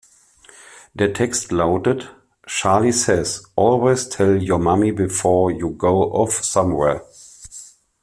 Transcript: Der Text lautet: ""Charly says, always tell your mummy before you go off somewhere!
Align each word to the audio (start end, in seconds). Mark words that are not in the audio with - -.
Der 0.95 1.13
Text 1.13 1.51
lautet: 1.51 2.11
""Charly 2.47 2.91
says, 2.91 3.43
always 3.55 4.09
tell 4.09 4.35
your 4.41 4.57
mummy 4.57 4.91
before 4.91 5.51
you 5.51 5.77
go 5.77 6.11
off 6.13 6.43
somewhere! 6.43 7.03